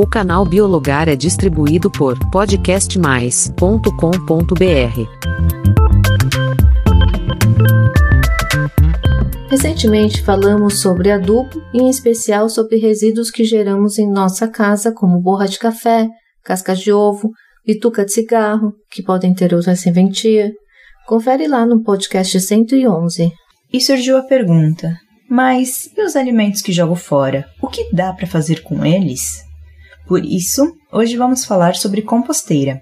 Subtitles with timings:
[0.00, 3.88] O canal Biologar é distribuído por podcastmais.com.br.
[9.50, 15.48] Recentemente falamos sobre adubo em especial sobre resíduos que geramos em nossa casa, como borra
[15.48, 16.08] de café,
[16.44, 17.32] cascas de ovo,
[17.66, 20.52] bituca de cigarro, que podem ter outra serventia.
[21.08, 23.32] Confere lá no podcast 111.
[23.72, 24.96] E surgiu a pergunta:
[25.28, 27.44] mas e os alimentos que jogo fora?
[27.60, 29.47] O que dá para fazer com eles?
[30.08, 32.80] Por isso, hoje vamos falar sobre composteira.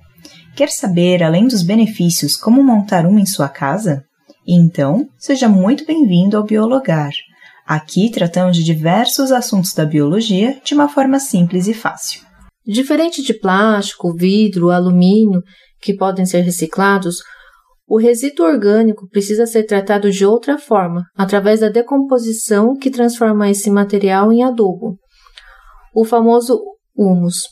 [0.54, 4.04] Quer saber, além dos benefícios, como montar uma em sua casa?
[4.46, 7.10] Então, seja muito bem-vindo ao Biologar.
[7.66, 12.20] Aqui tratamos de diversos assuntos da biologia de uma forma simples e fácil.
[12.64, 15.42] Diferente de plástico, vidro, alumínio,
[15.80, 17.16] que podem ser reciclados,
[17.88, 23.68] o resíduo orgânico precisa ser tratado de outra forma, através da decomposição que transforma esse
[23.68, 24.96] material em adubo,
[25.92, 27.42] o famoso humus.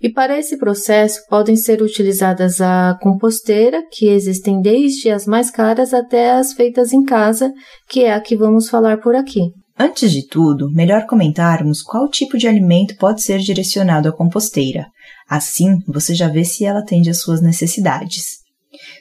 [0.00, 5.94] E para esse processo podem ser utilizadas a composteira, que existem desde as mais caras
[5.94, 7.52] até as feitas em casa,
[7.88, 9.40] que é a que vamos falar por aqui.
[9.78, 14.86] Antes de tudo, melhor comentarmos qual tipo de alimento pode ser direcionado à composteira.
[15.28, 18.36] Assim, você já vê se ela atende às suas necessidades.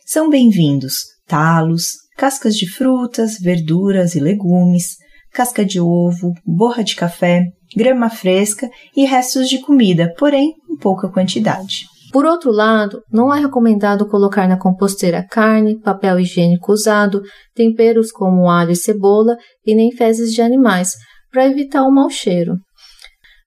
[0.06, 4.98] São bem-vindos talos, cascas de frutas, verduras e legumes,
[5.34, 7.44] casca de ovo, borra de café,
[7.76, 11.86] grama fresca e restos de comida, porém em pouca quantidade.
[12.12, 17.22] Por outro lado, não é recomendado colocar na composteira carne, papel higiênico usado,
[17.54, 20.94] temperos como alho e cebola e nem fezes de animais,
[21.30, 22.56] para evitar o mau cheiro.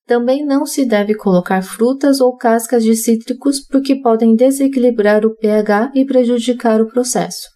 [0.06, 5.92] Também não se deve colocar frutas ou cascas de cítricos porque podem desequilibrar o pH
[5.94, 7.48] e prejudicar o processo.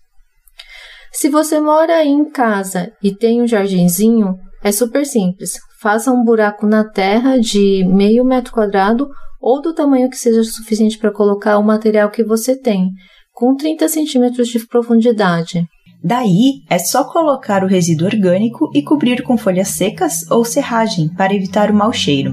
[1.12, 4.34] Se você mora em casa e tem um jardinzinho,
[4.64, 5.58] é super simples.
[5.82, 9.08] Faça um buraco na terra de meio metro quadrado
[9.40, 12.92] ou do tamanho que seja suficiente para colocar o material que você tem,
[13.34, 15.66] com 30 centímetros de profundidade.
[16.04, 21.34] Daí é só colocar o resíduo orgânico e cobrir com folhas secas ou serragem para
[21.34, 22.32] evitar o mau cheiro.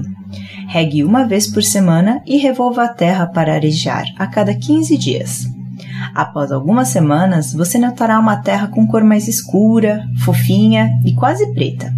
[0.68, 5.59] Regue uma vez por semana e revolva a terra para arejar a cada 15 dias.
[6.14, 11.90] Após algumas semanas, você notará uma terra com cor mais escura, fofinha e quase preta.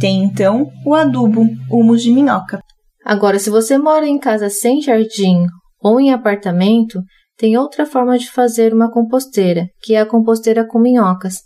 [0.00, 2.60] Tem então o adubo, humus de minhoca.
[3.04, 5.46] Agora, se você mora em casa sem jardim
[5.80, 7.00] ou em apartamento,
[7.36, 11.38] tem outra forma de fazer uma composteira, que é a composteira com minhocas.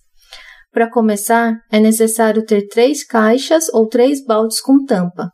[0.72, 5.30] Para começar, é necessário ter três caixas ou três baldes com tampa.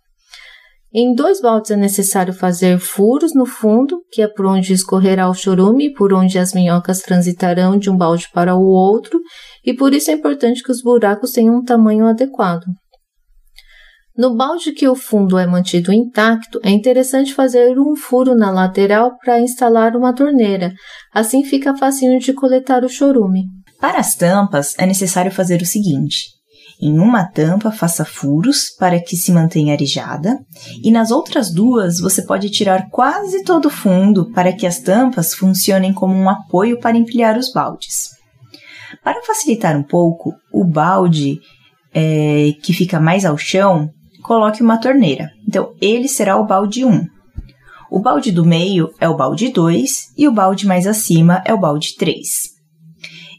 [0.95, 5.35] Em dois baldes é necessário fazer furos no fundo, que é por onde escorrerá o
[5.35, 9.19] chorume e por onde as minhocas transitarão de um balde para o outro,
[9.65, 12.65] e por isso é importante que os buracos tenham um tamanho adequado.
[14.15, 19.17] No balde que o fundo é mantido intacto, é interessante fazer um furo na lateral
[19.17, 20.75] para instalar uma torneira.
[21.15, 23.45] Assim fica facinho de coletar o chorume.
[23.81, 26.27] Para as tampas, é necessário fazer o seguinte:
[26.83, 30.37] em uma tampa, faça furos para que se mantenha arejada,
[30.83, 35.33] e nas outras duas você pode tirar quase todo o fundo para que as tampas
[35.33, 38.09] funcionem como um apoio para empilhar os baldes.
[39.05, 41.39] Para facilitar um pouco, o balde
[41.95, 43.89] é, que fica mais ao chão
[44.25, 45.31] coloque uma torneira.
[45.47, 47.07] Então, ele será o balde 1.
[47.93, 51.61] O balde do meio é o balde 2 e o balde mais acima é o
[51.61, 52.27] balde 3.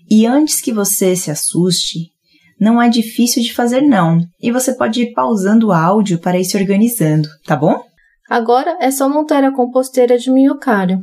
[0.09, 2.12] E antes que você se assuste,
[2.59, 6.45] não é difícil de fazer não, e você pode ir pausando o áudio para ir
[6.45, 7.81] se organizando, tá bom?
[8.29, 11.01] Agora é só montar a composteira de minhocário.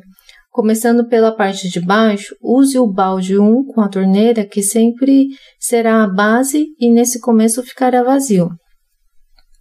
[0.51, 5.29] Começando pela parte de baixo, use o balde 1 com a torneira, que sempre
[5.61, 8.51] será a base e nesse começo ficará vazio.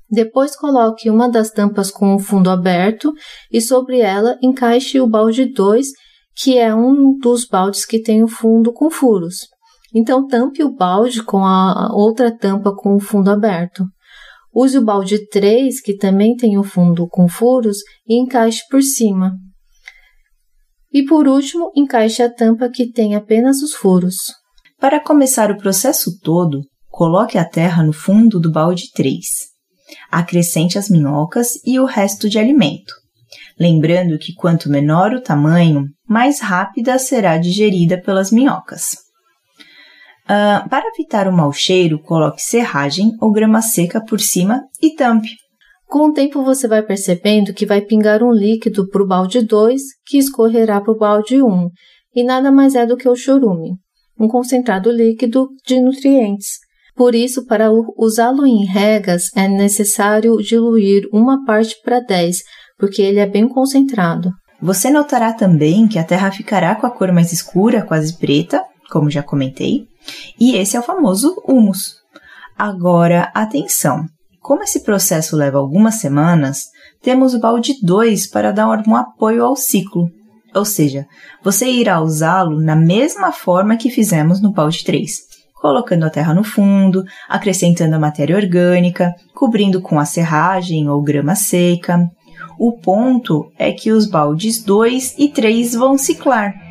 [0.09, 3.13] Depois coloque uma das tampas com o fundo aberto
[3.51, 5.89] e sobre ela encaixe o balde 2,
[6.35, 9.47] que é um dos baldes que tem o fundo com furos.
[9.93, 13.85] Então tampe o balde com a outra tampa com o fundo aberto.
[14.53, 17.77] Use o balde 3, que também tem o fundo com furos,
[18.07, 19.33] e encaixe por cima.
[20.91, 24.15] E por último, encaixe a tampa que tem apenas os furos.
[24.79, 29.23] Para começar o processo todo, coloque a terra no fundo do balde 3.
[30.11, 32.93] Acrescente as minhocas e o resto de alimento.
[33.59, 39.08] Lembrando que quanto menor o tamanho, mais rápida será digerida pelas minhocas.
[40.29, 45.29] Uh, para evitar o mau cheiro, coloque serragem ou grama seca por cima e tampe.
[45.87, 49.81] Com o tempo você vai percebendo que vai pingar um líquido para o balde 2
[50.05, 51.69] que escorrerá para o balde 1
[52.15, 53.71] e nada mais é do que o chorume,
[54.19, 56.59] um concentrado líquido de nutrientes
[56.99, 62.43] por isso, para usá-lo em regas, é necessário diluir uma parte para 10,
[62.77, 64.33] porque ele é bem concentrado.
[64.61, 68.61] Você notará também que a terra ficará com a cor mais escura, quase preta,
[68.91, 69.85] como já comentei,
[70.39, 71.95] e esse é o famoso humus.
[72.57, 74.05] Agora, atenção!
[74.41, 76.65] Como esse processo leva algumas semanas,
[77.01, 80.09] temos o balde 2 para dar um apoio ao ciclo,
[80.53, 81.05] ou seja,
[81.43, 85.19] você irá usá-lo na mesma forma que fizemos no balde 3,
[85.61, 91.35] colocando a terra no fundo, acrescentando a matéria orgânica, cobrindo com a serragem ou grama
[91.35, 92.09] seca.
[92.57, 96.68] O ponto é que os baldes 2 e 3 vão ciclar.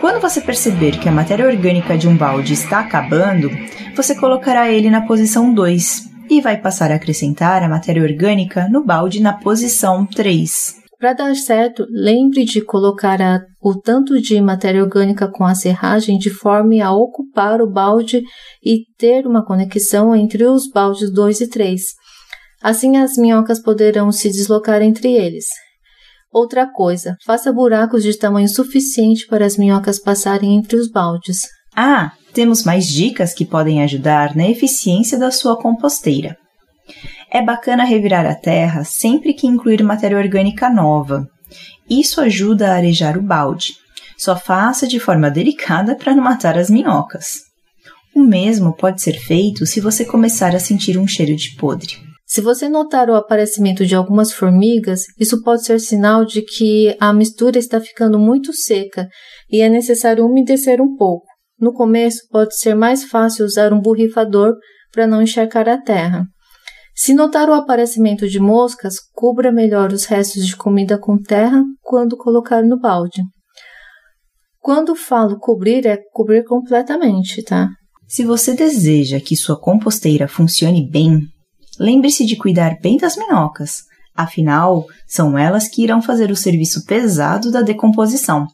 [0.00, 3.50] Quando você perceber que a matéria orgânica de um balde está acabando,
[3.96, 8.84] você colocará ele na posição 2 e vai passar a acrescentar a matéria orgânica no
[8.84, 10.76] balde na posição 3.
[11.00, 16.16] Para dar certo, lembre de colocar a, o tanto de matéria orgânica com a serragem
[16.16, 18.22] de forma a ocupar o balde
[18.64, 21.82] e ter uma conexão entre os baldes 2 e 3.
[22.62, 25.46] Assim as minhocas poderão se deslocar entre eles.
[26.32, 31.48] Outra coisa, faça buracos de tamanho suficiente para as minhocas passarem entre os baldes.
[31.74, 36.36] Ah, temos mais dicas que podem ajudar na eficiência da sua composteira.
[37.30, 41.26] É bacana revirar a terra sempre que incluir matéria orgânica nova.
[41.88, 43.74] Isso ajuda a arejar o balde.
[44.16, 47.42] Só faça de forma delicada para não matar as minhocas.
[48.14, 52.07] O mesmo pode ser feito se você começar a sentir um cheiro de podre.
[52.28, 57.10] Se você notar o aparecimento de algumas formigas, isso pode ser sinal de que a
[57.10, 59.08] mistura está ficando muito seca
[59.50, 61.24] e é necessário umedecer um pouco.
[61.58, 64.54] No começo, pode ser mais fácil usar um borrifador
[64.92, 66.26] para não encharcar a terra.
[66.94, 72.14] Se notar o aparecimento de moscas, cubra melhor os restos de comida com terra quando
[72.14, 73.22] colocar no balde.
[74.58, 77.70] Quando falo cobrir, é cobrir completamente, tá?
[78.06, 81.20] Se você deseja que sua composteira funcione bem,
[81.78, 83.82] lembre-se de cuidar bem das minhocas,
[84.14, 88.46] afinal, são elas que irão fazer o serviço pesado da decomposição.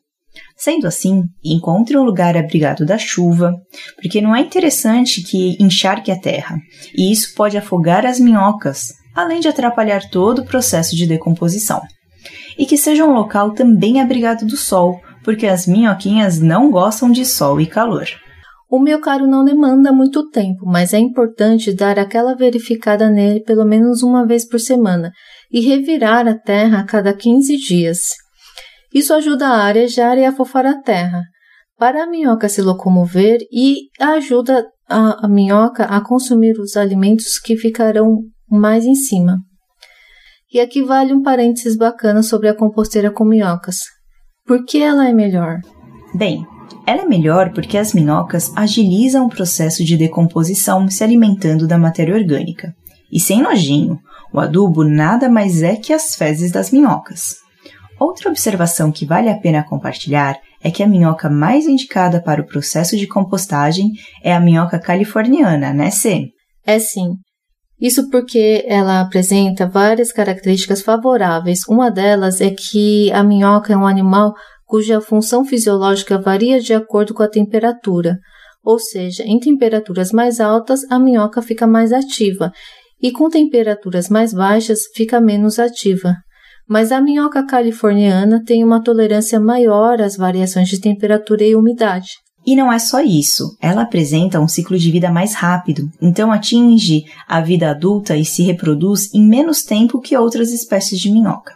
[0.56, 3.54] Sendo assim, encontre um lugar abrigado da chuva,
[4.00, 6.58] porque não é interessante que encharque a terra,
[6.94, 11.80] e isso pode afogar as minhocas, além de atrapalhar todo o processo de decomposição.
[12.58, 17.24] E que seja um local também abrigado do sol, porque as minhoquinhas não gostam de
[17.24, 18.06] sol e calor.
[18.74, 23.64] O meu caro não demanda muito tempo, mas é importante dar aquela verificada nele pelo
[23.64, 25.12] menos uma vez por semana
[25.48, 28.00] e revirar a terra a cada 15 dias.
[28.92, 31.22] Isso ajuda a arejar e a fofar a terra,
[31.78, 37.56] para a minhoca se locomover e ajuda a, a minhoca a consumir os alimentos que
[37.56, 39.38] ficarão mais em cima.
[40.52, 43.84] E aqui vale um parênteses bacana sobre a composteira com minhocas.
[44.44, 45.60] Por que ela é melhor?
[46.12, 46.44] Bem,
[46.86, 52.14] ela é melhor porque as minhocas agilizam o processo de decomposição se alimentando da matéria
[52.14, 52.74] orgânica.
[53.10, 53.98] E sem nojinho,
[54.32, 57.36] o adubo nada mais é que as fezes das minhocas.
[57.98, 62.46] Outra observação que vale a pena compartilhar é que a minhoca mais indicada para o
[62.46, 66.28] processo de compostagem é a minhoca californiana, né, Cê?
[66.66, 67.14] É sim.
[67.80, 71.60] Isso porque ela apresenta várias características favoráveis.
[71.68, 74.32] Uma delas é que a minhoca é um animal
[74.64, 78.18] cuja função fisiológica varia de acordo com a temperatura.
[78.62, 82.50] Ou seja, em temperaturas mais altas, a minhoca fica mais ativa,
[83.00, 86.14] e com temperaturas mais baixas, fica menos ativa
[86.68, 92.08] mas a minhoca californiana tem uma tolerância maior às variações de temperatura e umidade.
[92.46, 97.04] E não é só isso, ela apresenta um ciclo de vida mais rápido, então atinge
[97.26, 101.54] a vida adulta e se reproduz em menos tempo que outras espécies de minhoca.